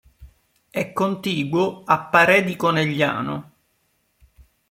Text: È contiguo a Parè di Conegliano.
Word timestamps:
È 0.71 0.93
contiguo 0.93 1.83
a 1.85 2.05
Parè 2.05 2.43
di 2.43 2.55
Conegliano. 2.55 3.51